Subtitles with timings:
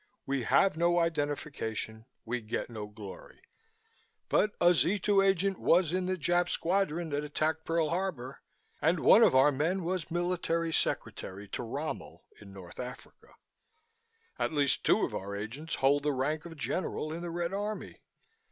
[0.25, 3.39] We have no identification, we get no glory,
[4.29, 8.41] but a Z 2 agent was in the Jap squadron that attacked Pearl Harbor
[8.81, 13.35] and one of our men was military secretary to Rommel in North Africa.
[14.39, 17.97] At least two of our agents hold the rank of General in the Red Army.